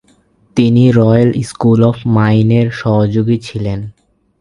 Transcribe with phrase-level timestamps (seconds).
[0.57, 3.79] তিনি royal school of মাইনের সহযোগী হয়েছিলেন।